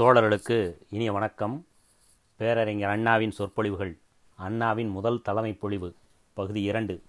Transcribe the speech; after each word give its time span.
தோழர்களுக்கு 0.00 0.74
இனிய 0.90 1.12
வணக்கம். 1.12 1.66
பேரறிஞர் 2.36 2.90
அண்ணாவின் 2.90 3.30
சொற்பொழிவுகள். 3.30 3.98
அண்ணாவின் 4.34 4.88
முதல் 4.88 5.22
தலைமை 5.22 5.52
பொழிவு 5.52 5.94
பகுதி 6.32 6.62
இரண்டு. 6.62 7.02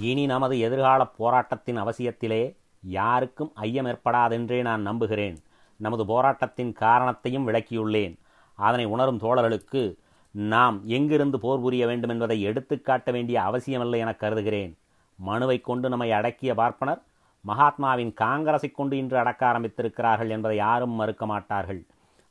இனி 0.00 0.26
நமது 0.26 0.58
எதிர்கால 0.58 1.04
போராட்டத்தின் 1.04 1.82
அவசியத்திலே 1.82 2.56
யாருக்கும் 2.82 3.52
ஐயம் 3.54 3.86
ஏற்படாதென்றே 3.86 4.60
நான் 4.60 4.82
நம்புகிறேன். 4.82 5.42
நமது 5.76 6.06
போராட்டத்தின் 6.06 6.72
காரணத்தையும் 6.72 7.48
விளக்கியுள்ளேன். 7.48 8.18
அதனை 8.54 8.84
உணரும் 8.84 9.20
தோழர்களுக்கு 9.20 9.96
நாம் 10.30 10.80
எங்கிருந்து 10.84 11.40
போர் 11.40 11.60
புரிய 11.60 11.86
வேண்டும் 11.86 12.10
என்பதை 12.10 12.42
எடுத்துக்காட்ட 12.42 13.10
வேண்டிய 13.10 13.42
அவசியமில்லை 13.42 13.98
என 13.98 14.14
கருதுகிறேன். 14.14 14.78
மனுவை 15.16 15.60
கொண்டு 15.60 15.88
நம்மை 15.88 16.12
அடக்கிய 16.12 16.54
பார்ப்பனர் 16.54 17.02
மகாத்மாவின் 17.46 18.14
காங்கிரஸை 18.14 18.72
கொண்டு 18.72 18.96
இன்று 18.96 19.18
அடக்க 19.18 19.46
ஆரம்பித்திருக்கிறார்கள் 19.46 20.28
என்பதை 20.28 20.56
யாரும் 20.56 20.90
மறுக்க 20.90 21.26
மாட்டார்கள். 21.26 21.84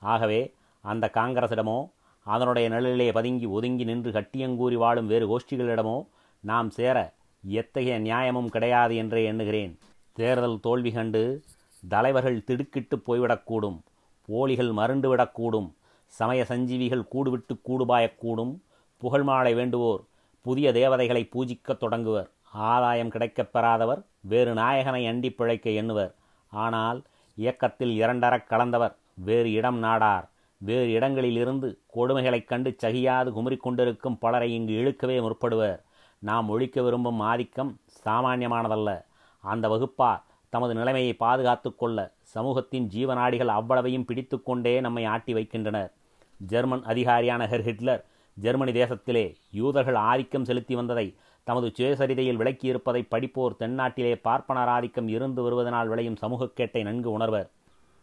ஆகவே 0.04 0.42
அந்த 0.84 1.06
காங்கிரசிடமோ 1.14 1.78
அதனுடைய 2.26 2.70
நிழலிலே 2.70 3.08
பதுங்கி 3.14 3.46
ஒதுங்கி 3.46 3.84
நின்று 3.84 4.12
கட்டியங்கூறி 4.12 4.74
வாழும் 4.74 5.08
வேறு 5.08 5.26
கோஷ்டிகளிடமோ 5.32 5.98
நாம் 6.44 6.70
சேர 6.70 6.98
எத்தகைய 7.44 8.00
நியாயமும் 8.00 8.50
கிடையாது 8.50 8.96
என்றே 8.96 9.22
எண்ணுகிறேன். 9.26 9.74
தேர்தல் 10.14 10.60
தோல்வி 10.60 10.92
கண்டு 10.92 11.42
தலைவர்கள் 11.90 12.44
திடுக்கிட்டு 12.44 12.96
போய்விடக்கூடும் 13.08 13.80
போலிகள் 14.28 14.72
மருண்டு 14.72 15.08
விடக்கூடும் 15.16 15.70
சமய 16.06 16.46
சஞ்சீவிகள் 16.48 17.10
கூடுவிட்டு 17.12 17.54
கூடுபாயக்கூடும் 17.68 18.54
புகழ்மாலை 19.02 19.54
வேண்டுவோர் 19.56 20.02
புதிய 20.46 20.72
தேவதைகளை 20.72 21.24
பூஜிக்கத் 21.24 21.80
தொடங்குவர் 21.80 22.30
ஆதாயம் 22.52 23.10
கிடைக்கப் 23.10 23.52
பெறாதவர் 23.54 24.02
வேறு 24.22 24.54
நாயகனை 24.54 25.04
அண்டி 25.08 25.30
பிழைக்க 25.30 25.70
எண்ணுவர். 25.70 26.14
ஆனால் 26.50 27.00
இயக்கத்தில் 27.36 27.94
இரண்டரக் 28.02 28.50
கலந்தவர் 28.50 28.96
வேறு 29.14 29.52
இடம் 29.52 29.84
நாடார். 29.84 30.30
வேறு 30.58 30.92
இடங்களிலிருந்து 30.92 31.80
கொடுமைகளைக் 31.96 32.48
கண்டு 32.48 32.76
சகியாது 32.84 33.32
குமரிக்கொண்டிருக்கும் 33.32 34.18
பலரை 34.20 34.54
இங்கு 34.54 34.74
இழுக்கவே 34.74 35.22
முற்படுவர். 35.22 35.80
நாம் 36.20 36.50
ஒழிக்க 36.50 36.82
விரும்பும் 36.82 37.20
ஆதிக்கம் 37.20 37.80
சாமானியமானதல்ல. 38.06 39.04
அந்த 39.40 39.68
வகுப்பார் 39.70 40.22
தமது 40.50 40.74
நிலைமையை 40.74 41.14
பாதுகாத்து 41.14 41.76
கொள்ள 41.76 42.14
சமூகத்தின் 42.22 42.88
ஜீவநாடிகள் 42.88 43.46
அவ்வளவையும் 43.46 44.06
பிடித்து 44.06 44.44
கொண்டே 44.44 44.82
நம்மை 44.82 45.06
ஆட்டி 45.06 45.34
வைக்கின்றனர். 45.34 45.94
ஜெர்மன் 46.38 46.84
அதிகாரியான 46.84 47.48
ஹெர் 47.48 47.64
ஹிட்லர் 47.64 48.06
ஜெர்மனி 48.34 48.72
தேசத்திலே 48.72 49.36
யூதர்கள் 49.52 49.96
ஆதிக்கம் 49.96 50.46
செலுத்தி 50.46 50.76
வந்ததை 50.76 51.16
தமது 51.44 51.72
சுயசரிதையில் 51.80 52.38
விளக்கியிருப்பதை 52.38 53.08
படிப்போர் 53.12 53.56
தென்னாட்டிலே 53.56 54.16
பார்ப்பனர் 54.16 54.68
ஆதிக்கம் 54.68 55.08
இருந்து 55.08 55.42
வருவதனால் 55.42 55.88
விளையும் 55.88 56.18
சமூகக்கேட்டை 56.22 56.82
நன்கு 56.82 57.12
உணர்வர். 57.12 57.50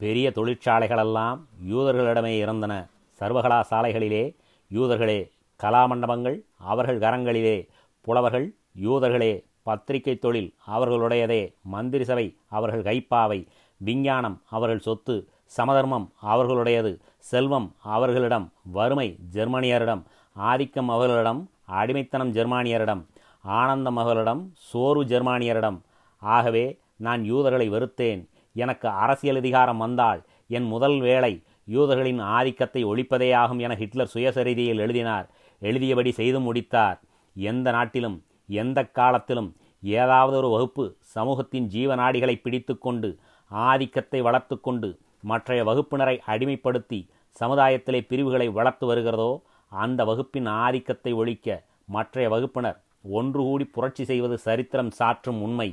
பெரிய 0.02 0.26
தொழிற்சாலைகளெல்லாம் 0.38 1.38
யூதர்களிடமே 1.70 2.32
இருந்தன. 2.44 2.74
சர்வகலா 3.20 3.58
சாலைகளிலே 3.70 4.24
யூதர்களே 4.76 5.20
கலாமண்டபங்கள் 5.62 6.36
அவர்கள் 6.70 6.98
கரங்களிலே 7.04 7.56
புலவர்கள் 8.06 8.46
யூதர்களே 8.84 9.32
பத்திரிகை 9.68 10.14
தொழில் 10.24 10.50
அவர்களுடையதே 10.74 11.42
மந்திரி 11.74 12.04
சபை 12.10 12.26
அவர்கள் 12.56 12.86
கைப்பாவை 12.88 13.38
விஞ்ஞானம் 13.80 14.36
அவர்கள் 14.56 14.84
சொத்து 14.86 15.16
சமதர்மம் 15.56 16.06
அவர்களுடையது 16.32 16.92
செல்வம் 17.30 17.68
அவர்களிடம் 17.94 18.46
வறுமை 18.76 19.08
ஜெர்மனியரிடம் 19.32 20.02
ஆதிக்கம் 20.36 20.90
அவர்களிடம் 20.96 21.40
அடிமைத்தனம் 21.78 22.34
ஜெர்மானியரிடம் 22.36 23.02
ஆனந்தம் 23.58 23.98
அவர்களிடம் 24.02 24.42
சோறு 24.68 25.00
ஜெர்மானியரிடம். 25.04 25.78
ஆகவே 26.22 26.64
நான் 27.06 27.22
யூதர்களை 27.24 27.66
வெறுத்தேன். 27.70 28.22
எனக்கு 28.56 28.88
அரசியல் 28.88 29.36
அதிகாரம் 29.36 29.82
வந்தால் 29.84 30.20
என் 30.56 30.66
முதல் 30.66 30.98
வேலை 31.00 31.32
யூதர்களின் 31.68 32.20
ஆதிக்கத்தை 32.36 32.80
ஒழிப்பதே 32.84 33.28
ஆகும் 33.34 33.58
என 33.58 33.74
ஹிட்லர் 33.74 34.12
சுயசரிதியில் 34.14 34.82
எழுதினார். 34.84 35.26
எழுதியபடி 35.62 36.10
செய்து 36.10 36.38
முடித்தார். 36.40 36.98
எந்த 37.36 37.70
நாட்டிலும் 37.70 38.16
எந்த 38.48 38.78
காலத்திலும் 38.98 39.50
ஏதாவது 39.82 40.36
ஒரு 40.36 40.48
வகுப்பு 40.48 40.84
சமூகத்தின் 41.14 41.66
ஜீவநாடிகளை 41.74 42.34
பிடித்து 42.40 42.74
கொண்டு 42.78 43.10
ஆதிக்கத்தை 43.50 44.20
வளர்த்து 44.20 44.56
கொண்டு 44.60 44.88
மற்றைய 45.30 45.60
வகுப்பினரை 45.64 46.16
அடிமைப்படுத்தி 46.32 47.00
சமுதாயத்திலே 47.40 48.00
பிரிவுகளை 48.10 48.48
வளர்த்து 48.58 48.84
வருகிறதோ 48.86 49.30
அந்த 49.72 50.00
வகுப்பின் 50.10 50.48
ஆதிக்கத்தை 50.64 51.12
ஒழிக்க 51.12 51.48
மற்றைய 51.96 52.26
வகுப்பினர் 52.28 52.78
ஒன்று 53.18 53.42
கூடி 53.42 53.64
புரட்சி 53.64 54.04
செய்வது 54.04 54.36
சரித்திரம் 54.38 54.92
சாற்றும் 54.98 55.40
உண்மை. 55.46 55.68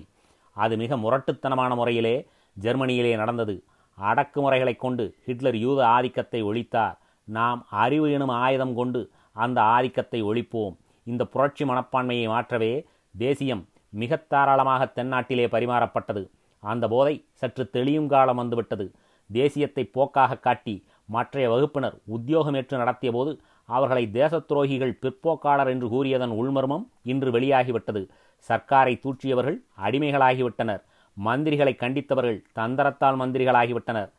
அது 0.55 0.73
மிக 0.77 0.97
முரட்டுத்தனமான 0.97 1.71
முறையிலே 1.75 2.15
ஜெர்மனியிலே 2.63 3.13
நடந்தது. 3.21 3.55
அடக்குமுறைகளை 3.97 4.75
கொண்டு 4.75 5.03
ஹிட்லர் 5.25 5.57
யூத 5.65 5.79
ஆதிக்கத்தை 5.87 6.41
ஒழித்தார். 6.43 6.97
நாம் 7.27 7.61
அறிவு 7.83 8.07
எனும் 8.11 8.33
ஆயுதம் 8.43 8.75
கொண்டு 8.79 9.01
அந்த 9.35 9.59
ஆதிக்கத்தை 9.75 10.19
ஒழிப்போம். 10.23 10.75
இந்த 11.07 11.23
புரட்சி 11.25 11.63
மனப்பான்மையை 11.65 12.27
மாற்றவே 12.27 12.71
தேசியம் 13.15 13.63
மிக 13.89 14.15
தாராளமாக 14.31 14.85
தென்னாட்டிலே 14.95 15.45
பரிமாறப்பட்டது. 15.53 16.23
அந்த 16.63 16.85
போதை 16.87 17.15
சற்று 17.31 17.63
தெளியும் 17.75 18.07
காலம் 18.07 18.39
வந்துவிட்டது. 18.41 18.85
தேசியத்தை 19.29 19.83
போக்காக 19.91 20.39
காட்டி 20.39 20.75
மற்றைய 21.15 21.45
வகுப்பினர் 21.49 21.95
உத்தியோகமேற்று 22.15 22.75
நடத்திய 22.77 23.11
போது 23.11 23.31
அவர்களை 23.69 24.03
தேச 24.11 24.33
துரோகிகள் 24.49 24.93
பிற்போக்காளர் 25.01 25.69
என்று 25.73 25.87
கூறியதன் 25.89 26.33
உள்மர்மம் 26.41 26.85
இன்று 27.11 27.29
வெளியாகிவிட்டது. 27.31 28.01
சர்க்காரை 28.49 28.93
தூற்றியவர்கள் 29.03 29.57
அடிமைகளாகிவிட்டனர். 29.85 30.83
மந்திரிகளை 31.25 31.73
கண்டித்தவர்கள் 31.75 32.39
தந்தரத்தால் 32.55 33.19
மந்திரிகளாகிவிட்டனர். 33.21 34.09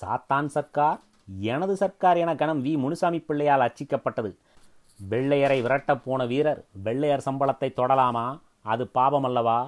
சாத்தான் 0.00 0.48
சர்க்கார் 0.56 1.00
எனது 1.40 1.74
சர்க்கார் 1.76 2.16
என 2.16 2.30
கணம் 2.34 2.62
வி. 2.64 2.72
முனுசாமி 2.78 3.18
பிள்ளையால் 3.18 3.66
அச்சிக்கப்பட்டது 3.66 4.30
வெள்ளையரை 5.10 5.58
விரட்டப் 5.62 6.02
போன 6.04 6.26
வீரர் 6.26 6.64
வெள்ளையர் 6.86 7.26
சம்பளத்தை 7.26 7.68
தொடலாமா? 7.76 8.26
அது 8.62 8.86
பாபம் 8.86 9.24
அல்லவா? 9.24 9.58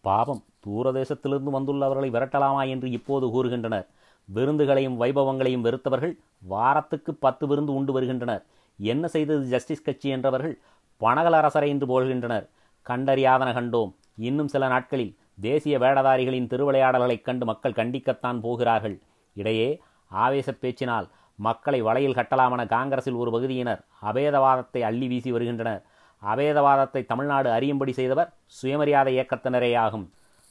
பாபம் 0.00 0.42
தூரதேசத்திலிருந்து 0.66 1.50
வந்துள்ளவர்களை 1.56 2.08
விரட்டலாமா 2.16 2.62
என்று 2.68 2.90
இப்போது 2.90 3.26
கூறுகின்றனர். 3.26 3.86
விருந்துகளையும் 4.28 5.00
வைபவங்களையும் 5.00 5.64
வெறுத்தவர்கள் 5.66 6.14
வாரத்துக்கு 6.52 7.14
பத்து 7.14 7.46
விருந்து 7.46 7.72
உண்டு 7.74 7.92
வருகின்றனர். 7.92 8.42
என்ன 8.78 9.04
செய்தது 9.08 9.42
ஜஸ்டிஸ் 9.46 9.82
கட்சி 9.82 10.08
என்றவர்கள்? 10.14 10.54
பனகல் 11.00 11.38
அரசரை 11.38 11.68
என்று 11.68 11.86
போல்கின்றனர் 11.86 12.46
கண்டறியாதன 12.86 13.50
கண்டோம். 13.58 13.92
இன்னும் 14.28 14.48
சில 14.48 14.68
நாட்களில் 14.68 15.16
தேசிய 15.40 15.78
வேடதாரிகளின் 15.78 16.46
திருவிளையாடல்களைக் 16.46 17.24
கண்டு 17.24 17.44
மக்கள் 17.44 17.72
கண்டிக்கத்தான் 17.72 18.40
போகிறார்கள். 18.40 19.00
இடையே 19.34 19.80
ஆவேசப் 20.08 20.58
பேச்சினால் 20.60 21.08
மக்களை 21.34 21.82
வலையில் 21.82 22.14
கட்டலாமென 22.14 22.66
காங்கிரஸில் 22.66 23.14
ஒரு 23.14 23.30
பகுதியினர் 23.30 23.84
அபேதவாதத்தை 24.02 24.80
அள்ளி 24.80 25.08
வீசி 25.08 25.32
வருகின்றனர். 25.32 25.82
அபேதவாதத்தை 26.24 27.06
தமிழ்நாடு 27.06 27.50
அறியும்படி 27.50 27.92
செய்தவர் 27.92 28.32
சுயமரியாதை 28.46 29.18
இயக்கத்தினரேயாகும் 29.18 30.06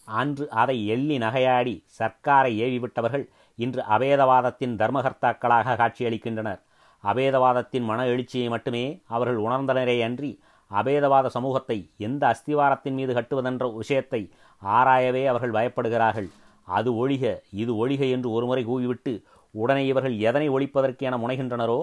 அன்று 0.05 0.49
அதை 0.49 0.87
எள்ளி 0.87 1.17
நகையாடி 1.17 1.83
சர்க்காரை 1.99 2.59
ஏவிவிட்டவர்கள் 2.61 3.27
இன்று 3.55 3.83
அபேதவாதத்தின் 3.89 4.75
தர்மகர்த்தாக்களாக 4.75 5.75
காட்சியளிக்கின்றனர். 5.75 6.59
அபேதவாதத்தின் 7.03 7.81
மன 7.81 8.05
எழுச்சியை 8.05 8.49
மட்டுமே 8.49 9.01
அவர்கள் 9.07 9.37
உணர்ந்தனரே 9.37 10.03
அன்றி 10.03 10.39
அபேதவாத 10.71 11.27
சமூகத்தை 11.27 11.89
எந்த 11.97 12.35
அஸ்திவாரத்தின் 12.35 12.91
மீது 12.91 13.13
கட்டுவதென்ற 13.13 13.75
விஷயத்தை 13.75 14.31
ஆராயவே 14.61 15.23
அவர்கள் 15.31 15.55
பயப்படுகிறார்கள். 15.57 16.29
அது 16.67 16.89
ஒழிக 17.01 17.41
இது 17.61 17.87
ஒழிக 17.87 18.01
என்று 18.09 18.31
ஒருமுறை 18.31 18.63
கூவிவிட்டு 18.65 19.13
உடனே 19.51 19.85
இவர்கள் 19.85 20.15
எதனை 20.19 20.47
ஒழிப்பதற்கு 20.49 21.03
என 21.07 21.17
முனைகின்றனரோ 21.17 21.79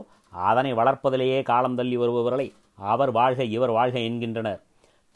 அதனை 0.49 0.72
வளர்ப்பதிலேயே 0.75 1.43
காலம் 1.43 1.75
தள்ளி 1.75 1.97
வருபவர்களை 1.97 2.47
அவர் 2.93 3.11
வாழ்க 3.11 3.44
இவர் 3.56 3.71
வாழ்க 3.71 3.99
என்கின்றனர். 3.99 4.61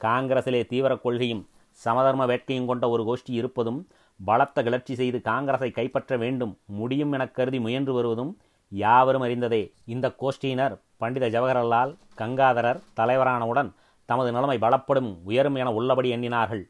காங்கிரசிலே 0.00 0.60
தீவிர 0.66 0.92
கொள்கையும் 0.96 1.42
சமதர்ம 1.72 2.22
வேட்கையும் 2.26 2.68
கொண்ட 2.70 2.88
ஒரு 2.88 3.02
கோஷ்டி 3.08 3.32
இருப்பதும் 3.40 3.80
பலத்த 4.20 4.62
கிளர்ச்சி 4.62 4.94
செய்து 4.94 5.20
காங்கிரஸை 5.20 5.70
கைப்பற்ற 5.70 6.16
வேண்டும் 6.16 6.58
முடியும் 6.66 7.12
என 7.12 7.26
கருதி 7.26 7.58
முயன்று 7.58 7.92
வருவதும் 7.92 8.32
யாவரும் 8.68 9.22
அறிந்ததே. 9.22 9.62
இந்த 9.84 10.06
கோஷ்டியினர் 10.20 10.74
பண்டித 10.96 11.28
ஜவஹர்லால் 11.28 11.94
கங்காதரர் 12.20 12.82
தலைவரானவுடன் 12.96 13.70
தமது 14.08 14.32
நிலைமை 14.32 14.58
பலப்படும் 14.58 15.10
உயரும் 15.24 15.54
என 15.54 15.72
உள்ளபடி 15.72 16.10
எண்ணினார்கள். 16.10 16.62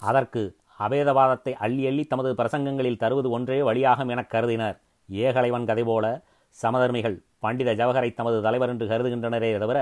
அதற்கு 0.00 0.42
அபேதவாதத்தை 0.78 1.52
அள்ளி 1.58 1.86
அள்ளி 1.86 2.04
தமது 2.04 2.30
பிரசங்கங்களில் 2.34 3.00
தருவது 3.02 3.30
ஒன்றே 3.30 3.60
வழியாகும் 3.60 4.08
என 4.08 4.22
கருதினர். 4.22 4.76
ஏகலைவன் 5.08 5.64
கதை 5.64 5.84
போல 5.84 6.06
சமதர்மிகள் 6.62 7.16
பண்டித 7.38 7.74
ஜவஹரை 7.74 8.10
தமது 8.14 8.42
தலைவர் 8.42 8.68
என்று 8.68 8.86
கருதுகின்றனரே 8.86 9.50
தவிர 9.58 9.78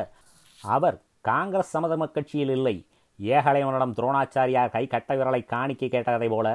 அவர் 0.63 0.97
காங்கிரஸ் 1.21 1.71
சமதர்ம 1.71 2.07
கட்சியில் 2.07 2.51
இல்லை. 2.51 2.77
ஏகலைவனிடம் 3.19 3.95
துரோணாச்சாரியார் 3.99 4.75
கை 4.77 4.85
கட்ட 4.87 5.15
விரலை 5.17 5.45
காணிக்கை 5.45 5.89
கேட்டதை 5.89 6.29
போல 6.29 6.49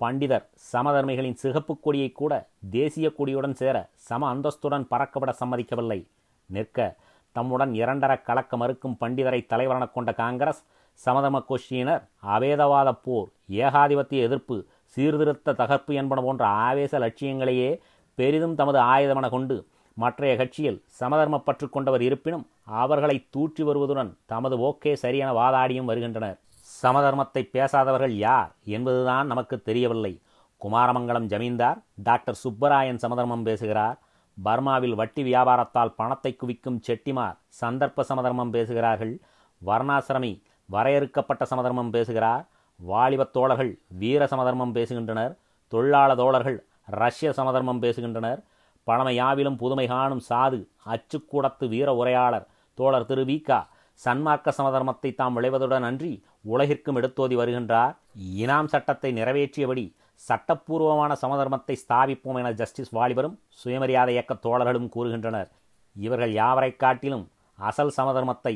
பண்டிதர் 0.00 0.46
சமதர்மிகளின் 0.72 1.38
சிகப்பு 1.42 1.74
கொடியை 1.80 2.12
கூட 2.12 2.32
தேசிய 2.70 3.12
கொடியுடன் 3.18 3.56
சேர 3.60 3.76
சம 4.08 4.34
அந்தஸ்துடன் 4.34 4.84
பறக்கப்பட 4.90 5.32
சம்மதிக்கவில்லை. 5.40 6.00
நிற்க 6.46 6.96
தம்முடன் 7.32 7.72
இரண்டர 7.72 8.12
கலக்க 8.22 8.56
மறுக்கும் 8.56 8.96
பண்டிதரை 9.00 9.40
தலைவரெனக் 9.52 9.94
கொண்ட 9.96 10.12
காங்கிரஸ் 10.12 10.62
சமதர்ம 11.04 11.38
கோஷ்டியினர் 11.48 12.02
அபேதவாத 12.34 12.90
போர் 13.06 13.28
ஏகாதிபத்திய 13.64 14.26
எதிர்ப்பு 14.28 14.56
சீர்திருத்த 14.96 15.54
தகர்ப்பு 15.60 15.92
என்பன 16.00 16.20
போன்ற 16.26 16.44
ஆவேச 16.66 16.92
லட்சியங்களையே 17.04 17.70
பெரிதும் 18.18 18.56
தமது 18.60 18.78
ஆயுதமென 18.92 19.28
கொண்டு 19.28 19.56
மற்றைய 19.96 20.32
கட்சியில் 20.36 20.78
சமதர்ம 20.98 21.36
பற்று 21.38 21.66
கொண்டவர் 21.68 22.02
இருப்பினும் 22.02 22.44
அவர்களை 22.82 23.16
தூற்றி 23.30 23.62
வருவதுடன் 23.62 24.10
தமது 24.26 24.56
ஓக்கே 24.68 24.92
சரியென 25.02 25.30
வாதாடியும் 25.38 25.88
வருகின்றனர். 25.90 26.36
சமதர்மத்தை 26.68 27.42
பேசாதவர்கள் 27.56 28.14
யார் 28.26 28.50
என்பதுதான் 28.76 29.26
நமக்கு 29.26 29.56
தெரியவில்லை. 29.68 30.12
குமாரமங்கலம் 30.60 31.30
ஜமீன்தார் 31.32 31.78
டாக்டர் 32.08 32.40
சுப்பராயன் 32.42 33.02
சமதர்மம் 33.04 33.46
பேசுகிறார். 33.48 33.96
பர்மாவில் 34.36 34.98
வட்டி 35.00 35.22
வியாபாரத்தால் 35.22 35.96
பணத்தை 36.00 36.32
குவிக்கும் 36.40 36.82
செட்டிமார் 36.86 37.38
சந்தர்ப்ப 37.60 38.04
சமதர்மம் 38.10 38.54
பேசுகிறார்கள். 38.56 39.14
வர்ணாசிரமி 39.62 40.32
வரையறுக்கப்பட்ட 40.68 41.44
சமதர்மம் 41.44 41.90
பேசுகிறார். 41.90 42.44
வாலிபத் 42.80 43.34
தோழர்கள் 43.36 43.72
வீர 44.00 44.26
சமதர்மம் 44.26 44.74
பேசுகின்றனர். 44.74 45.32
தொழிலாள 45.72 46.10
தோழர்கள் 46.14 46.58
ரஷ்ய 47.00 47.32
சமதர்மம் 47.32 47.82
பேசுகின்றனர். 47.82 48.40
பழமையாவிலும் 48.86 49.56
புதுமை 49.56 49.86
காணும் 49.86 50.22
சாது 50.28 50.60
அச்சுக்கூடத்து 50.92 51.64
வீர 51.68 51.94
உரையாளர் 51.94 52.46
தோழர் 52.78 53.06
திரு 53.06 53.24
வீக்கா 53.24 53.58
சன்மார்க்க 54.04 54.52
சமதர்மத்தை 54.58 55.10
தாம் 55.14 55.36
விளைவதுடன் 55.36 55.86
அன்றி 55.88 56.12
உலகிற்கும் 56.50 56.98
எடுத்தோதி 57.00 57.36
வருகின்றார். 57.40 57.94
இனாம் 58.36 58.66
சட்டத்தை 58.66 59.10
நிறைவேற்றியபடி 59.12 59.84
சட்டப்பூர்வமான 60.28 61.12
சமதர்மத்தை 61.22 61.74
ஸ்தாபிப்போம் 61.82 62.38
என 62.38 62.52
ஜஸ்டிஸ் 62.52 62.94
வாலிபரும் 62.94 63.36
சுயமரியாதை 63.48 64.14
இயக்க 64.14 64.34
தோழர்களும் 64.34 64.88
கூறுகின்றனர். 64.96 65.48
இவர்கள் 65.96 66.32
யாவரை 66.32 66.70
காட்டிலும் 66.76 67.24
அசல் 67.58 67.94
சமதர்மத்தை 67.96 68.54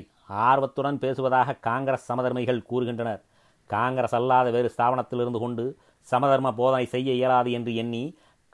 ஆர்வத்துடன் 0.48 0.98
பேசுவதாக 1.04 1.56
காங்கிரஸ் 1.68 2.08
சமதர்மிகள் 2.10 2.66
கூறுகின்றனர். 2.70 3.22
காங்கிரஸ் 3.70 4.16
அல்லாத 4.18 4.48
வேறு 4.50 4.68
ஸ்தாபனத்திலிருந்து 4.74 5.40
கொண்டு 5.44 5.64
சமதர்ம 6.08 6.48
போதனை 6.60 6.86
செய்ய 6.94 7.10
இயலாது 7.20 7.50
என்று 7.58 7.72
எண்ணி 7.82 8.04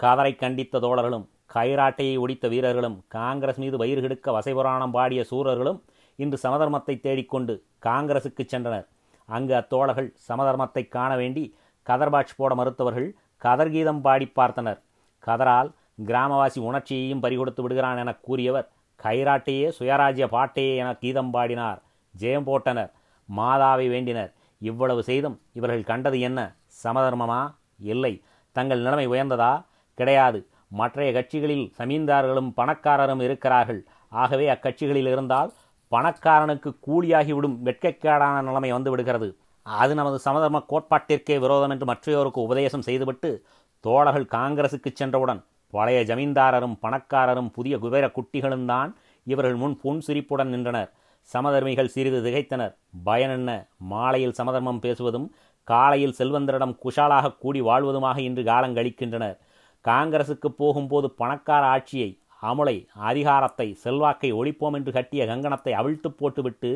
கதரை 0.00 0.32
கண்டித்த 0.36 0.80
தோழர்களும் 0.84 1.26
கைராட்டையை 1.54 2.16
ஒடித்த 2.22 2.46
வீரர்களும் 2.48 2.96
காங்கிரஸ் 3.16 3.60
மீது 3.62 3.76
வயிறு 3.82 4.00
கெடுக்க 4.04 4.32
வசைபுராணம் 4.36 4.94
பாடிய 4.96 5.20
சூரர்களும் 5.30 5.78
இன்று 6.18 6.38
சமதர்மத்தை 6.42 6.94
தேடிக்கொண்டு 7.00 7.54
காங்கிரசுக்கு 7.86 8.44
சென்றனர். 8.52 8.86
அங்கு 9.28 9.54
அத்தோழர்கள் 9.60 10.08
சமதர்மத்தை 10.28 10.82
காண 10.88 11.10
வேண்டி 11.16 11.44
கதர்பாட்சி 11.86 12.34
போட 12.36 12.52
மறுத்தவர்கள் 12.54 13.08
கதர்கீதம் 13.42 14.02
பாடி 14.06 14.26
பார்த்தனர். 14.38 14.80
கதரால் 15.24 15.70
கிராமவாசி 16.08 16.58
உணர்ச்சியையும் 16.68 17.22
பறிகொடுத்து 17.24 17.60
விடுகிறான் 17.62 18.00
என 18.02 18.12
கூறியவர் 18.26 18.68
கைராட்டையே 19.02 19.72
சுயராஜ்ய 19.78 20.26
பாட்டையே 20.26 20.76
என 20.76 20.94
கீதம் 20.94 21.30
பாடினார். 21.30 21.82
ஜெயம் 22.18 22.46
போட்டனர். 22.46 22.90
மாதாவை 23.36 23.86
வேண்டினர். 23.88 24.32
இவ்வளவு 24.58 25.02
செய்தும் 25.02 25.40
இவர்கள் 25.52 25.84
கண்டது 25.84 26.20
என்ன? 26.20 26.56
சமதர்மமா? 26.84 27.54
இல்லை. 27.78 28.22
தங்கள் 28.52 28.80
நிலைமை 28.80 29.08
உயர்ந்ததா? 29.08 29.64
கிடையாது. 29.94 30.46
மற்றைய 30.68 31.12
கட்சிகளில் 31.12 31.72
சமீன்தார்களும் 31.78 32.52
பணக்காரரும் 32.56 33.22
இருக்கிறார்கள். 33.22 33.84
ஆகவே 34.08 34.48
அக்கட்சிகளில் 34.48 35.06
இருந்தால் 35.06 35.52
பணக்காரனுக்கு 35.90 36.76
கூலியாகிவிடும் 36.86 37.56
வெட்கக்கேடான 37.64 38.42
நிலைமை 38.42 38.72
வந்து 38.72 38.90
விடுகிறது. 38.90 39.36
அது 39.62 39.94
நமது 39.94 40.18
சமதர்ம 40.18 40.62
கோட்பாட்டிற்கே 40.68 41.38
விரோதம் 41.38 41.70
என்று 41.70 41.86
மற்றையோருக்கு 41.86 42.38
உபதேசம் 42.38 42.82
செய்துவிட்டு 42.82 43.44
தோழர்கள் 43.80 44.40
காங்கிரசுக்கு 44.40 44.92
சென்றவுடன் 44.94 45.44
பழைய 45.72 45.98
ஜமீன்தாரரும் 46.10 46.76
பணக்காரரும் 46.84 47.50
புதிய 47.56 47.74
குபேர 47.78 48.06
குட்டிகளும் 48.16 48.64
தான் 48.64 48.90
இவர்கள் 49.26 49.58
முன் 49.62 49.76
புன் 49.82 50.00
சிரிப்புடன் 50.00 50.52
நின்றனர். 50.54 50.90
சமதர்மிகள் 51.30 51.92
சிறிது 51.94 52.18
திகைத்தனர். 52.26 52.74
பயன் 53.04 53.30
என்ன? 53.30 53.50
மாலையில் 53.92 54.38
சமதர்மம் 54.38 54.82
பேசுவதும் 54.84 55.26
காலையில் 55.68 56.16
செல்வந்தரிடம் 56.18 56.78
குஷாலாக 56.84 57.34
கூடி 57.42 57.60
வாழ்வதுமாக 57.60 58.18
இன்று 58.28 58.42
காலங்கழிக்கின்றனர் 58.42 59.36
காங்கிரசுக்கு 59.84 60.48
போகும்போது 60.60 61.08
பணக்கார 61.20 61.62
ஆட்சியை 61.74 62.10
அமுலை 62.42 62.74
அதிகாரத்தை 63.10 63.66
செல்வாக்கை 63.84 64.30
ஒழிப்போம் 64.40 64.76
என்று 64.78 64.90
கட்டிய 64.92 65.22
கங்கணத்தை 65.26 65.72
அவிழ்த்து 65.80 66.08
போட்டுவிட்டு 66.10 66.70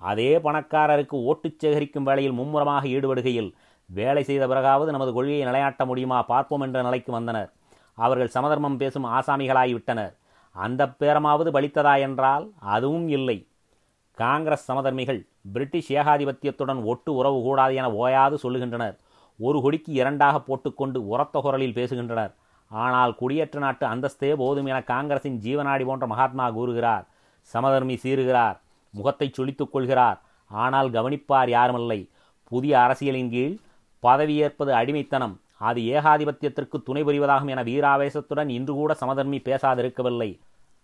அதே 0.00 0.30
பணக்காரருக்கு 0.46 1.16
ஓட்டுச் 1.30 1.60
சேகரிக்கும் 1.62 2.06
வேளையில் 2.08 2.38
மும்முரமாக 2.38 2.86
ஈடுபடுகையில் 2.86 3.50
வேலை 3.90 4.22
செய்த 4.22 4.44
பிறகாவது 4.46 4.90
நமது 4.90 5.12
கொள்கையை 5.12 5.44
நிலையாட்ட 5.48 5.82
முடியுமா 5.86 6.18
பார்ப்போம் 6.22 6.64
என்ற 6.66 6.78
நிலைக்கு 6.82 7.10
வந்தனர். 7.12 7.50
அவர்கள் 7.98 8.34
சமதர்மம் 8.36 8.78
பேசும் 8.82 9.06
ஆசாமிகளாகிவிட்டனர் 9.16 10.14
அந்த 10.54 10.82
பேரமாவது 11.00 11.50
பலித்ததா 11.56 11.94
என்றால் 12.06 12.44
அதுவும் 12.74 13.08
இல்லை. 13.16 13.38
காங்கிரஸ் 14.18 14.66
சமதர்மிகள் 14.70 15.20
பிரிட்டிஷ் 15.54 15.90
ஏகாதிபத்தியத்துடன் 15.92 16.80
ஒட்டு 16.90 17.10
உறவு 17.14 17.38
கூடாது 17.46 17.74
என 17.80 17.88
ஓயாது 18.02 18.36
சொல்லுகின்றனர். 18.44 18.96
ஒரு 19.40 19.58
கொடிக்கு 19.64 19.90
இரண்டாக 19.92 20.36
போட்டுக்கொண்டு 20.40 20.98
உரத்த 21.12 21.40
குரலில் 21.46 21.76
பேசுகின்றனர். 21.78 22.32
ஆனால் 22.70 23.12
குடியேற்ற 23.14 23.58
நாட்டு 23.64 23.84
அந்தஸ்தே 23.86 24.30
போதும் 24.42 24.68
என 24.70 24.78
காங்கிரசின் 24.92 25.36
ஜீவனாடி 25.44 25.84
போன்ற 25.84 26.06
மகாத்மா 26.12 26.46
கூறுகிறார். 26.50 27.04
சமதர்மி 27.50 27.96
சீறுகிறார். 28.04 28.56
முகத்தை 28.94 29.28
சுழித்துக் 29.30 29.72
கொள்கிறார். 29.74 30.18
ஆனால் 30.50 30.88
கவனிப்பார் 30.90 31.50
யாருமில்லை. 31.56 32.00
புதிய 32.52 32.74
அரசியலின் 32.80 33.30
கீழ் 33.30 33.54
பதவியேற்பது 34.02 34.72
அடிமைத்தனம். 34.80 35.36
அது 35.58 35.80
ஏகாதிபத்தியத்திற்கு 35.80 36.82
துணை 36.82 37.04
புரிவதாகும் 37.04 37.48
என 37.48 37.62
வீராவேசத்துடன் 37.62 38.48
இன்று 38.48 38.74
கூட 38.74 38.94
சமதர்மி 38.94 39.38
பேசாதிருக்கவில்லை. 39.38 40.38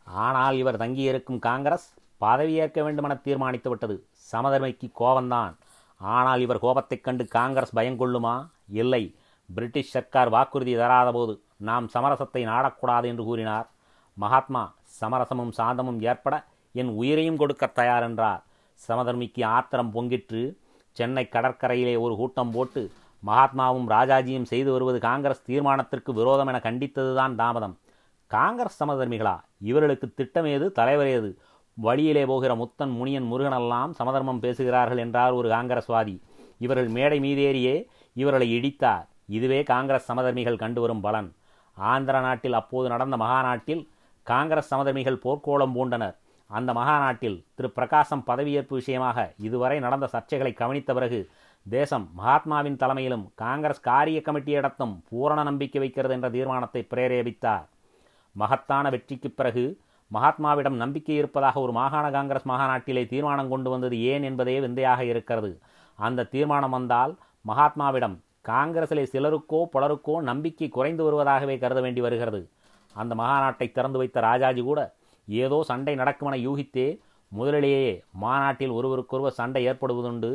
ஆனால் 0.05 0.57
இவர் 0.57 0.77
தங்கியிருக்கும் 0.77 1.39
காங்கிரஸ் 1.39 1.95
பதவியேற்க 2.21 2.83
வேண்டுமென 2.83 3.15
தீர்மானித்து 3.15 3.69
விட்டது 3.69 4.07
சமதர்மிக்கு 4.33 4.91
கோபந்தான். 4.99 5.55
ஆனால் 5.97 6.41
இவர் 6.41 6.59
கோபத்தைக் 6.59 7.05
கண்டு 7.05 7.27
காங்கிரஸ் 7.27 7.77
பயங்கொள்ளுமா 7.77 8.49
இல்லை. 8.69 9.15
பிரிட்டிஷ் 9.55 9.91
சர்க்கார் 9.91 10.29
வாக்குறுதி 10.29 10.77
தராதபோது 10.77 11.39
நாம் 11.57 11.89
சமரசத்தை 11.95 12.47
நாடக்கூடாது 12.47 13.05
என்று 13.05 13.25
கூறினார். 13.25 13.71
மகாத்மா 14.15 14.75
சமரசமும் 15.01 15.53
சாந்தமும் 15.57 16.03
ஏற்பட 16.03 16.45
என் 16.73 16.89
உயிரையும் 16.89 17.37
கொடுக்க 17.37 17.67
தயார் 17.67 18.03
என்றார். 18.03 18.45
சமதர்மிக்கு 18.89 19.45
ஆத்திரம் 19.45 19.95
பொங்கிற்று. 19.95 20.57
சென்னை 20.93 21.29
கடற்கரையிலே 21.33 21.99
ஒரு 21.99 22.17
கூட்டம் 22.17 22.51
போட்டு 22.51 22.93
மகாத்மாவும் 23.27 23.87
ராஜாஜியும் 23.89 24.43
செய்து 24.43 24.73
வருவது 24.73 24.99
காங்கிரஸ் 25.01 25.51
தீர்மானத்திற்கு 25.51 26.13
விரோதம் 26.13 26.47
என 26.47 26.61
கண்டித்ததுதான் 26.63 27.35
தாமதம். 27.35 27.79
காங்கிரஸ் 28.27 28.85
சமதர்மிகளா? 28.85 29.41
இவர்களுக்கு 29.61 30.13
திட்டமேது 30.17 30.67
தலைவரேது? 30.79 31.37
வழியிலே 31.75 32.27
போகிற 32.27 32.55
முத்தன் 32.55 32.91
முனியன் 32.91 33.33
முருகனெல்லாம் 33.33 33.91
சமதர்மம் 33.91 34.41
பேசுகிறார்கள் 34.41 34.99
என்றார் 34.99 35.33
ஒரு 35.33 35.49
காங்கிரஸ்வாதி. 35.49 36.21
இவர்கள் 36.59 36.89
மேடை 36.89 37.19
மீதேறியே 37.21 37.87
இவர்களை 38.13 38.49
இடித்தார். 38.57 39.07
இதுவே 39.27 39.63
காங்கிரஸ் 39.63 40.13
சமதர்மிகள் 40.13 40.59
கண்டு 40.59 40.81
வரும் 40.81 41.01
பலன். 41.01 41.35
ஆந்திர 41.75 42.21
நாட்டில் 42.21 42.53
அப்போது 42.53 42.89
நடந்த 42.89 43.17
மகாநாட்டில் 43.17 43.89
காங்கிரஸ் 44.23 44.75
சமதர்மிகள் 44.75 45.23
போர்க்கோளம் 45.25 45.75
பூண்டனர். 45.75 46.17
அந்த 46.47 46.73
மகாநாட்டில் 46.73 47.45
திரு 47.55 47.71
பிரகாசம் 47.71 48.25
பதவியேற்பு 48.27 48.75
விஷயமாக 48.81 49.33
இதுவரை 49.39 49.81
நடந்த 49.81 50.09
சர்ச்சைகளை 50.13 50.53
கவனித்த 50.55 50.95
பிறகு 50.95 51.31
தேசம் 51.67 52.07
மகாத்மாவின் 52.19 52.79
தலைமையிலும் 52.83 53.25
காங்கிரஸ் 53.43 53.85
காரிய 53.89 54.19
கமிட்டியிடத்தும் 54.27 54.95
பூரண 55.09 55.41
நம்பிக்கை 55.49 55.81
வைக்கிறது 55.83 56.15
என்ற 56.17 56.29
தீர்மானத்தை 56.37 56.83
பிரேரேபித்தார். 56.93 57.67
மகத்தான 58.37 58.85
வெற்றிக்கு 58.95 59.29
பிறகு 59.31 59.65
மகாத்மாவிடம் 60.11 60.77
நம்பிக்கை 60.83 61.15
இருப்பதாக 61.17 61.61
ஒரு 61.61 61.73
மாகாண 61.73 62.07
காங்கிரஸ் 62.11 62.49
மாகாநாட்டிலே 62.51 63.05
தீர்மானம் 63.13 63.53
கொண்டு 63.53 63.69
வந்தது 63.71 63.97
ஏன் 64.13 64.23
என்பதே 64.23 64.57
விந்தையாக 64.61 65.01
இருக்கிறது. 65.05 65.51
அந்த 65.99 66.29
தீர்மானம் 66.35 66.75
வந்தால் 66.77 67.13
மகாத்மாவிடம் 67.45 68.17
காங்கிரசிலே 68.49 69.05
சிலருக்கோ 69.13 69.61
பலருக்கோ 69.75 70.15
நம்பிக்கை 70.31 70.69
குறைந்து 70.69 71.03
வருவதாகவே 71.07 71.57
கருத 71.59 71.81
வேண்டி 71.81 72.01
வருகிறது. 72.01 72.41
அந்த 72.97 73.13
மகாநாட்டை 73.15 73.67
திறந்து 73.73 73.99
வைத்த 74.01 74.21
ராஜாஜி 74.21 74.63
கூட 74.63 74.81
ஏதோ 75.29 75.59
சண்டை 75.71 75.95
நடக்குமென 75.97 76.39
யூகித்தே 76.47 76.89
முதலிலேயே 77.33 77.93
மாநாட்டில் 78.23 78.75
ஒருவருக்கொருவர் 78.79 79.39
சண்டை 79.41 79.61
ஏற்படுவதுண்டு 79.69 80.31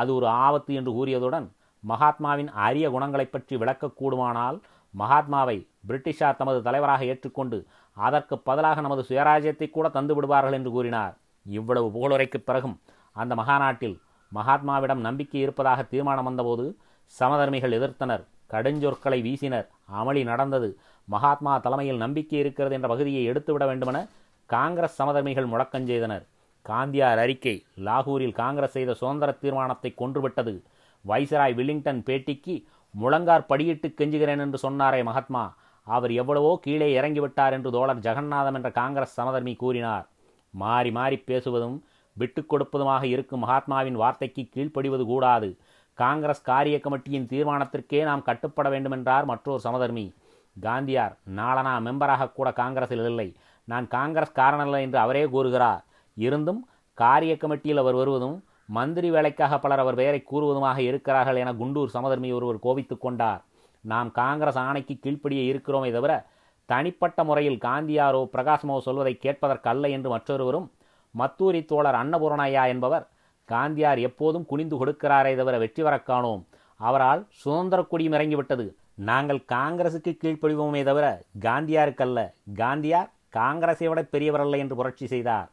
அது 0.00 0.14
ஒரு 0.14 0.26
ஆபத்து 0.26 0.74
என்று 0.74 0.92
கூறியதுடன் 0.92 1.46
மகாத்மாவின் 1.88 2.50
அரிய 2.66 2.90
குணங்களைப் 2.90 3.32
பற்றி 3.32 3.56
விளக்கக்கூடுமானால் 3.56 4.58
மகாத்மாவை 4.90 5.56
பிரிட்டிஷார் 5.88 6.36
தமது 6.36 6.62
தலைவராக 6.62 7.04
ஏற்றுக்கொண்டு 7.04 7.58
அதற்கு 7.96 8.38
பதிலாக 8.38 8.80
நமது 8.80 9.04
சுயராஜ்யத்தை 9.08 9.70
கூட 9.70 9.88
தந்து 9.88 10.14
விடுவார்கள் 10.14 10.52
என்று 10.52 10.70
கூறினார். 10.70 11.14
இவ்வளவு 11.46 11.88
புகழுரைக்கு 11.88 12.36
பிறகும் 12.36 12.80
அந்த 13.12 13.34
மகாநாட்டில் 13.34 13.96
மகாத்மாவிடம் 14.34 15.06
நம்பிக்கை 15.08 15.40
இருப்பதாக 15.40 15.82
தீர்மானம் 15.82 16.24
வந்தபோது 16.24 16.76
சமதர்மிகள் 17.20 17.76
எதிர்த்தனர். 17.78 18.24
கடுஞ்சொற்களை 18.50 19.18
வீசினர். 19.22 19.66
அமளி 19.94 20.22
நடந்தது. 20.24 20.68
மகாத்மா 21.04 21.58
தலைமையில் 21.58 21.96
நம்பிக்கை 21.96 22.38
இருக்கிறது 22.38 22.74
என்ற 22.74 22.88
பகுதியை 22.88 23.24
எடுத்துவிட 23.24 23.66
வேண்டுமென 23.66 24.06
காங்கிரஸ் 24.46 25.02
சமதர்மிகள் 25.02 25.46
முழக்கம் 25.46 25.86
செய்தனர். 25.86 26.24
காந்தியார் 26.68 27.18
அறிக்கை 27.18 27.64
லாகூரில் 27.76 28.32
காங்கிரஸ் 28.32 28.70
செய்த 28.70 28.94
சுதந்திர 28.94 29.32
தீர்மானத்தை 29.32 29.94
கொன்றுவிட்டது. 29.98 30.62
வைசராய் 31.04 31.54
வில்லிங்டன் 31.54 32.02
பேட்டிக்கு 32.06 32.64
முழங்கார் 32.90 33.46
படியிட்டு 33.48 33.88
கெஞ்சுகிறேன் 33.98 34.42
என்று 34.44 34.58
சொன்னாரே 34.62 35.02
மகாத்மா. 35.04 35.56
அவர் 35.86 36.12
எவ்வளவோ 36.12 36.58
கீழே 36.62 37.00
இறங்கிவிட்டார் 37.00 37.52
என்று 37.52 37.70
தோழர் 37.70 37.98
ஜெகநாதம் 37.98 38.54
என்ற 38.54 38.70
காங்கிரஸ் 38.70 39.12
சமதர்மி 39.12 39.54
கூறினார். 39.54 40.08
மாறி 40.50 40.90
மாறி 40.90 41.22
பேசுவதும் 41.26 41.78
விட்டுக் 42.16 42.50
கொடுப்பதுமாக 42.52 43.02
இருக்கும் 43.02 43.44
மகாத்மாவின் 43.44 43.92
வார்த்தைக்கு 43.92 44.48
கீழ்ப்படிவது 44.54 45.04
கூடாது. 45.04 45.58
காங்கிரஸ் 45.94 46.42
காரிய 46.42 46.80
கமிட்டியின் 46.82 47.26
தீர்மானத்திற்கே 47.26 48.02
நாம் 48.04 48.22
கட்டுப்பட 48.22 48.68
வேண்டுமென்றார் 48.70 49.24
மற்றொரு 49.24 49.60
சமதர்மி. 49.60 50.12
காந்தியார் 50.60 51.14
நாளனா 51.36 51.74
மெம்பராக 51.86 52.32
கூட 52.32 52.52
காங்கிரஸில் 52.52 53.04
இல்லை. 53.04 53.36
நான் 53.64 53.88
காங்கிரஸ் 53.88 54.38
காரணல்ல 54.38 54.80
என்று 54.80 54.98
அவரே 54.98 55.24
கூறுகிறார். 55.26 55.84
இருந்தும் 56.14 56.68
காரிய 56.94 57.34
கமிட்டியில் 57.34 57.76
அவர் 57.76 57.94
வருவதும் 57.94 58.44
மந்திரி 58.66 59.10
வேலைக்காக 59.10 59.58
பலர் 59.58 59.78
அவர் 59.78 59.94
பெயரை 59.94 60.24
கூறுவதுமாக 60.30 60.78
இருக்கிறார்கள் 60.78 61.36
என 61.36 61.52
குண்டூர் 61.52 61.86
சமதர்மி 61.86 62.32
ஒருவர் 62.32 62.58
கோபித்து 62.58 62.98
கொண்டார். 62.98 63.44
நாம் 63.80 64.12
காங்கிரஸ் 64.12 64.58
ஆணைக்கு 64.58 64.98
கீழ்ப்படியே 65.00 65.44
இருக்கிறோமே 65.52 65.92
தவிர 65.92 66.26
தனிப்பட்ட 66.66 67.24
முறையில் 67.24 67.58
காந்தியாரோ 67.58 68.28
பிரகாசமோ 68.32 68.78
சொல்வதை 68.78 69.18
கேட்பதற்கல்ல 69.22 69.90
என்று 69.90 70.10
மற்றொருவரும் 70.10 70.72
மத்தூரி 71.18 71.64
தோழர் 71.64 71.94
அன்னபூரணையா 71.94 72.66
என்பவர் 72.66 73.08
காந்தியார் 73.48 74.00
எப்போதும் 74.00 74.46
குனிந்து 74.46 74.86
கொடுக்கிறாரே 74.86 75.36
தவிர 75.36 75.58
வெற்றி 75.58 75.82
வரக் 75.82 76.06
காணோம். 76.06 76.46
அவரால் 76.76 77.26
சுதந்திர 77.30 77.82
கொடியும் 77.82 78.12
இறங்கிவிட்டது 78.12 78.74
நாங்கள் 78.94 79.44
காங்கிரசுக்கு 79.52 80.16
கீழ்ப்படிவோமே 80.24 80.84
தவிர 80.84 81.22
காந்தியாருக்கல்ல. 81.40 82.32
காந்தியார் 82.54 83.10
காங்கிரஸை 83.28 83.88
விட 83.88 84.02
பெரியவரல்ல 84.02 84.56
என்று 84.56 84.76
புரட்சி 84.76 85.06
செய்தார். 85.06 85.50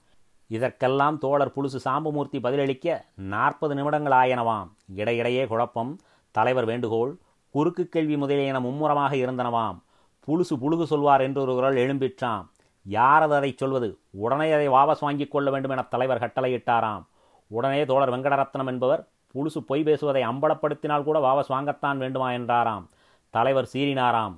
இதற்கெல்லாம் 0.47 1.17
தோழர் 1.17 1.51
புலுசு 1.55 1.79
சாம்பமூர்த்தி 1.85 2.39
பதிலளிக்க 2.39 3.05
நாற்பது 3.15 3.75
நிமிடங்கள் 3.75 4.13
ஆயனவாம். 4.13 4.67
இடையிடையே 4.95 5.47
குழப்பம் 5.47 5.99
தலைவர் 6.31 6.65
வேண்டுகோள் 6.65 7.17
குறுக்கு 7.49 7.87
கேள்வி 7.87 8.17
முதலியன 8.17 8.59
மும்முரமாக 8.59 9.15
இருந்தனவாம். 9.15 9.79
புலுசு 10.27 10.53
புழுகு 10.61 10.83
சொல்வார் 10.83 11.21
என்று 11.21 11.41
ஒரு 11.41 11.53
குரல் 11.53 11.75
எழும்பிற்றாம். 11.75 12.47
யாரது 12.89 13.33
அதை 13.35 13.55
சொல்வது? 13.57 13.97
உடனே 14.09 14.51
அதை 14.51 14.69
வாபஸ் 14.69 14.99
வாங்கிக் 14.99 15.31
கொள்ள 15.31 15.51
வேண்டும் 15.51 15.71
என 15.71 15.81
தலைவர் 15.81 16.21
கட்டளையிட்டாராம். 16.21 17.05
உடனே 17.47 17.85
தோழர் 17.85 18.11
வெங்கடரத்னம் 18.11 18.67
என்பவர் 18.67 19.07
புலுசு 19.33 19.59
பொய் 19.65 19.83
பேசுவதை 19.83 20.23
அம்பலப்படுத்தினால் 20.23 21.03
கூட 21.03 21.19
வாபஸ் 21.19 21.51
வாங்கத்தான் 21.51 21.97
வேண்டுமா 21.97 22.31
என்றாராம். 22.31 22.89
தலைவர் 23.29 23.69
சீறினாராம். 23.73 24.35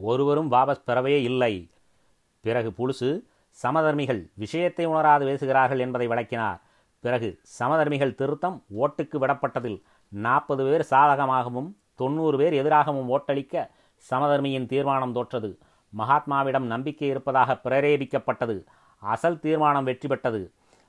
ஒருவரும் 0.00 0.50
வாபஸ் 0.50 0.82
பெறவே 0.86 1.22
இல்லை. 1.22 1.68
பிறகு 2.40 2.72
புலுசு 2.78 3.22
சமதர்மிகள் 3.62 4.22
விஷயத்தை 4.42 4.84
உணராது 4.92 5.24
பேசுகிறார்கள் 5.24 5.82
என்பதை 5.84 6.06
விளக்கினார். 6.12 6.60
பிறகு 7.04 7.28
சமதர்மிகள் 7.58 8.16
திருத்தம் 8.20 8.56
ஓட்டுக்கு 8.82 9.16
விடப்பட்டதில் 9.22 9.78
நாற்பது 10.12 10.62
பேர் 10.64 10.84
சாதகமாகவும் 10.90 11.70
தொண்ணூறு 11.94 12.36
பேர் 12.38 12.54
எதிராகவும் 12.60 13.10
ஓட்டளிக்க 13.16 13.64
சமதர்மியின் 14.10 14.66
தீர்மானம் 14.66 15.12
தோற்றது. 15.12 15.50
மகாத்மாவிடம் 15.92 16.66
நம்பிக்கை 16.72 17.08
இருப்பதாக 17.08 17.60
பிரேரேபிக்கப்பட்டது. 17.64 18.56
அசல் 19.02 19.40
தீர்மானம் 19.40 19.84
வெற்றி 19.84 20.08
பெற்றது. 20.08 20.40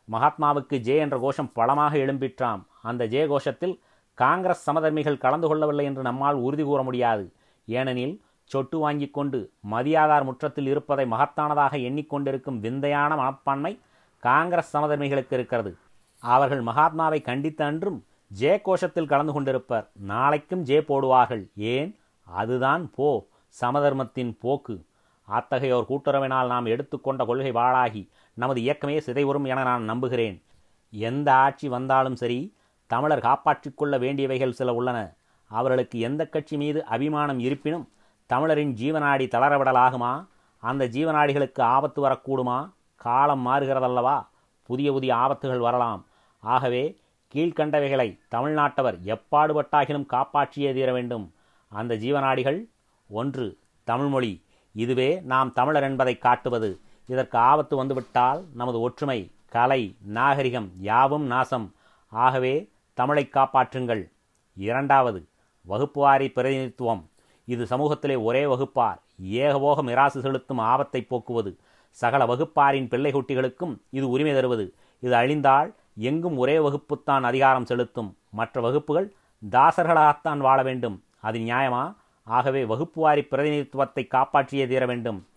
மகாத்மாவுக்கு 0.08 0.76
ஜே 0.78 0.96
என்ற 0.98 1.18
கோஷம் 1.20 1.52
பலமாக 1.54 1.94
எழும்பிற்றாம். 1.98 2.62
அந்த 2.82 3.04
ஜே 3.14 3.22
கோஷத்தில் 3.26 3.76
காங்கிரஸ் 4.18 4.64
சமதர்மிகள் 4.70 5.18
கலந்து 5.18 5.48
கொள்ளவில்லை 5.48 5.86
என்று 5.86 6.02
நம்மால் 6.02 6.36
உறுதி 6.36 6.64
கூற 6.64 6.84
முடியாது. 6.84 7.26
ஏனெனில் 7.68 8.16
சொட்டு 8.46 8.78
வாங்கிக் 8.78 9.14
கொண்டு 9.14 9.52
மதியாதார் 9.72 10.24
முற்றத்தில் 10.24 10.68
இருப்பதை 10.68 11.12
மகத்தானதாக 11.12 11.74
எண்ணிக்கொண்டிருக்கும் 11.88 12.60
விந்தையான 12.60 13.16
மனப்பான்மை 13.16 13.80
காங்கிரஸ் 14.20 14.78
சமதர்மிகளுக்கு 14.78 15.34
இருக்கிறது. 15.34 15.78
அவர்கள் 16.20 16.62
மகாத்மாவை 16.62 17.22
கண்டித்த 17.22 17.66
அன்றும் 17.66 18.06
ஜே 18.28 18.62
கோஷத்தில் 18.66 19.08
கலந்து 19.08 19.42
கொண்டிருப்பர். 19.42 19.88
நாளைக்கும் 19.94 20.62
ஜே 20.62 20.80
போடுவார்கள். 20.80 21.50
ஏன்? 21.56 22.00
அதுதான் 22.24 22.92
போ 22.96 23.28
சமதர்மத்தின் 23.48 24.38
போக்கு. 24.38 24.86
அத்தகையோர் 25.32 25.86
கூட்டுறவினால் 25.90 26.48
நாம் 26.48 26.66
எடுத்துக்கொண்ட 26.66 27.26
கொள்கை 27.26 27.52
வாழாகி 27.52 28.10
நமது 28.34 28.62
இயக்கமே 28.62 29.00
சிதைவுறும் 29.00 29.46
என 29.46 29.64
நான் 29.64 29.84
நம்புகிறேன். 29.84 30.44
எந்த 30.92 31.34
ஆட்சி 31.34 31.68
வந்தாலும் 31.68 32.16
சரி 32.16 32.56
தமிழர் 32.88 33.20
காப்பாற்றிக் 33.20 33.78
கொள்ள 33.78 34.00
வேண்டியவைகள் 34.00 34.50
சில 34.50 34.74
உள்ளன. 34.74 35.14
அவர்களுக்கு 35.48 36.00
எந்த 36.00 36.28
கட்சி 36.28 36.58
மீது 36.58 36.86
அபிமானம் 36.86 37.40
இருப்பினும் 37.40 37.90
தமிழரின் 38.26 38.74
ஜீவநாடி 38.74 39.28
தளரவிடலாகுமா? 39.28 40.26
அந்த 40.60 40.88
ஜீவநாடிகளுக்கு 40.88 41.62
ஆபத்து 41.62 42.06
வரக்கூடுமா? 42.08 42.72
காலம் 42.96 43.48
மாறுகிறதல்லவா? 43.48 44.28
புதிய 44.64 44.92
புதிய 44.92 45.16
ஆபத்துகள் 45.16 45.60
வரலாம். 45.60 46.06
ஆகவே 46.40 47.00
கீழ்கண்டவைகளை 47.34 48.20
தமிழ்நாட்டவர் 48.32 48.98
எப்பாடுபட்டாகிலும் 49.04 50.06
காப்பாற்றியே 50.14 50.74
தீர 50.74 50.92
வேண்டும். 50.92 51.34
அந்த 51.68 51.96
ஜீவநாடிகள் 51.96 52.66
ஒன்று 53.10 53.58
தமிழ்மொழி. 53.84 54.44
இதுவே 54.74 55.20
நாம் 55.20 55.54
தமிழர் 55.54 55.84
என்பதை 55.84 56.18
காட்டுவது. 56.18 56.80
இதற்கு 57.08 57.38
ஆபத்து 57.38 57.76
வந்துவிட்டால் 57.76 58.46
நமது 58.54 58.82
ஒற்றுமை 58.82 59.32
கலை 59.50 59.96
நாகரிகம் 60.02 60.72
யாவும் 60.80 61.26
நாசம். 61.26 61.74
ஆகவே 62.10 62.70
தமிழை 62.94 63.30
காப்பாற்றுங்கள். 63.34 64.12
இரண்டாவது 64.56 65.28
வகுப்புவாரி 65.70 66.32
பிரதிநிதித்துவம். 66.32 67.10
இது 67.46 67.64
சமூகத்திலே 67.64 68.24
ஒரே 68.24 68.46
வகுப்பார். 68.46 68.98
ஏகபோக 69.24 69.84
மிராசு 69.84 70.20
செலுத்தும் 70.20 70.58
ஆபத்தை 70.58 71.02
போக்குவது. 71.02 71.58
சகல 71.90 72.26
வகுப்பாரின் 72.26 72.88
பிள்ளைகுட்டிகளுக்கும் 72.88 73.78
இது 73.90 74.10
உரிமை 74.10 74.34
தருவது. 74.34 74.74
இது 75.00 75.14
அழிந்தால் 75.16 75.74
எங்கும் 75.96 76.38
ஒரே 76.38 76.58
வகுப்புத்தான் 76.58 77.22
அதிகாரம் 77.22 77.66
செலுத்தும். 77.66 78.18
மற்ற 78.32 78.62
வகுப்புகள் 78.62 79.14
தாசர்களாகத்தான் 79.52 80.38
வாழ 80.38 80.64
வேண்டும். 80.64 81.04
அது 81.20 81.40
நியாயமா? 81.40 81.96
ஆகவே 82.24 82.64
வகுப்புவாரி 82.64 83.22
பிரதிநிதித்துவத்தை 83.22 84.08
காப்பாற்றியே 84.12 84.68
தீர 84.68 84.86
வேண்டும். 84.86 85.28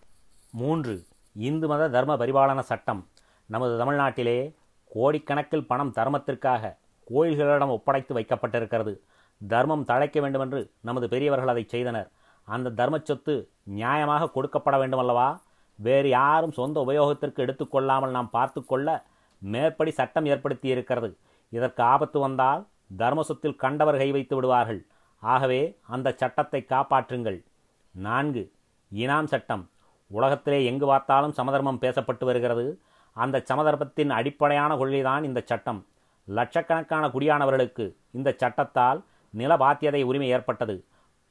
மூன்று. 0.51 1.05
இந்து 1.33 1.67
மத 1.67 1.89
தர்ம 1.89 2.17
பரிபாலன 2.17 2.59
சட்டம். 2.59 3.07
நமது 3.45 3.77
தமிழ்நாட்டிலே 3.77 4.53
கோடிக்கணக்கில் 4.95 5.65
பணம் 5.65 5.93
தர்மத்திற்காக 5.95 6.77
கோயில்களிடம் 7.09 7.69
ஒப்படைத்து 7.69 8.15
வைக்கப்பட்டிருக்கிறது. 8.15 8.99
தர்மம் 9.47 9.85
தழைக்க 9.85 10.19
வேண்டுமென்று 10.19 10.71
நமது 10.81 11.09
பெரியவர்கள் 11.09 11.47
அதை 11.47 11.63
செய்தனர். 11.67 12.09
அந்த 12.43 12.69
தர்ம 12.69 12.99
சொத்து 13.03 13.49
நியாயமாக 13.75 14.31
கொடுக்கப்பட 14.35 14.75
வேண்டுமல்லவா? 14.81 15.39
வேறு 15.75 16.09
யாரும் 16.09 16.51
சொந்த 16.51 16.83
உபயோகத்திற்கு 16.87 17.39
எடுத்துக்கொள்ளாமல் 17.45 18.09
நாம் 18.09 18.29
பார்த்து 18.29 18.65
கொள்ள 18.65 19.05
மேற்படி 19.41 19.91
சட்டம் 19.91 20.25
ஏற்படுத்தி 20.25 20.67
இருக்கிறது 20.67 21.17
இதற்கு 21.49 21.83
ஆபத்து 21.83 22.19
வந்தால் 22.19 22.67
தர்ம 22.97 23.21
சொத்தில் 23.21 23.55
கண்டவர் 23.55 23.97
கை 23.97 24.11
வைத்து 24.11 24.35
விடுவார்கள். 24.35 24.85
ஆகவே 25.19 25.77
அந்த 25.87 26.13
சட்டத்தை 26.15 26.65
காப்பாற்றுங்கள். 26.69 27.45
நான்கு. 27.91 28.51
இனாம் 28.91 29.25
சட்டம். 29.25 29.69
உலகத்திலே 30.07 30.65
எங்கு 30.65 30.85
பார்த்தாலும் 30.85 31.31
சமதர்மம் 31.31 31.81
பேசப்பட்டு 31.81 32.25
வருகிறது. 32.25 32.81
அந்த 33.13 33.43
சமதர்மத்தின் 33.45 34.09
அடிப்படையான 34.09 34.75
கொள்கைதான் 34.75 35.23
இந்த 35.23 35.41
சட்டம். 35.45 35.85
லட்சக்கணக்கான 36.25 37.07
குடியானவர்களுக்கு 37.07 37.95
இந்த 38.11 38.35
சட்டத்தால் 38.37 39.03
நில 39.29 39.57
பாத்தியதை 39.57 40.01
உரிமை 40.03 40.29
ஏற்பட்டது. 40.29 40.75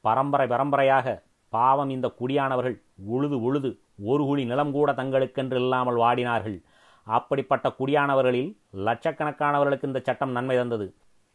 பரம்பரை 0.01 0.47
பரம்பரையாக 0.47 1.07
பாவம் 1.49 1.89
இந்த 1.89 2.07
குடியானவர்கள் 2.19 2.77
உழுது 3.13 3.37
உழுது 3.41 3.69
ஒரு 4.03 4.23
குழி 4.25 4.43
நிலம் 4.45 4.71
கூட 4.71 4.91
தங்களுக்கென்று 4.91 5.59
இல்லாமல் 5.63 5.95
வாடினார்கள். 5.95 6.57
அப்படிப்பட்ட 7.07 7.67
குடியானவர்களில் 7.79 8.51
லட்சக்கணக்கானவர்களுக்கு 8.87 9.89
இந்த 9.91 9.99
சட்டம் 10.07 10.31
நன்மை 10.31 10.57
தந்தது. 10.57 10.87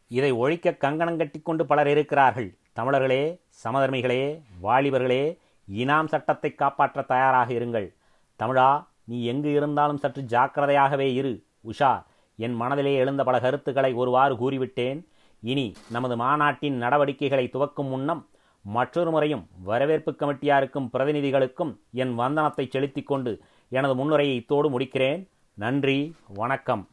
இதை 0.07 0.31
ஒழிக்க 0.31 0.73
கங்கணம் 0.73 1.17
கட்டிக்கொண்டு 1.17 1.65
பலர் 1.65 1.87
இருக்கிறார்கள். 1.87 2.49
தமிழர்களே 2.73 3.23
சமதர்மிகளே 3.63 4.21
வாலிபர்களே 4.63 5.23
இனாம் 5.67 6.11
சட்டத்தை 6.13 6.55
காப்பாற்ற 6.55 7.01
தயாராக 7.01 7.49
இருங்கள். 7.53 7.87
தமிழா 8.39 8.69
நீ 9.03 9.17
எங்கு 9.25 9.51
இருந்தாலும் 9.51 9.97
சற்று 9.97 10.21
ஜாக்கிரதையாகவே 10.33 11.07
இரு. 11.19 11.33
உஷா 11.71 11.91
என் 12.35 12.53
மனதிலே 12.53 12.93
எழுந்த 12.95 13.23
பல 13.23 13.39
கருத்துக்களை 13.39 13.91
ஒருவாறு 13.93 14.35
கூறிவிட்டேன். 14.35 14.99
இனி 15.41 15.73
நமது 15.89 16.17
மாநாட்டின் 16.17 16.77
நடவடிக்கைகளை 16.77 17.49
துவக்கும் 17.53 17.87
முன்னம் 17.87 18.27
மற்றொரு 18.61 19.11
முறையும் 19.11 19.47
வரவேற்பு 19.63 20.11
கமிட்டியாருக்கும் 20.11 20.89
பிரதிநிதிகளுக்கும் 20.93 21.75
என் 21.91 22.19
வந்தனத்தை 22.19 22.69
செலுத்திக் 22.69 23.07
கொண்டு 23.07 23.41
எனது 23.69 23.95
முன்னுரையை 23.95 24.35
இத்தோடு 24.35 24.79
முடிக்கிறேன். 24.79 25.27
நன்றி 25.53 26.15
வணக்கம். 26.27 26.87